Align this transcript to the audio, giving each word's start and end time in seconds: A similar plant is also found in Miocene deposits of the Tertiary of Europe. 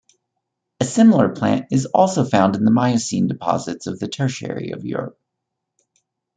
A 0.79 0.83
similar 0.85 1.29
plant 1.29 1.67
is 1.69 1.85
also 1.85 2.25
found 2.25 2.55
in 2.55 2.63
Miocene 2.63 3.27
deposits 3.27 3.85
of 3.85 3.99
the 3.99 4.07
Tertiary 4.07 4.71
of 4.71 4.83
Europe. 4.83 5.19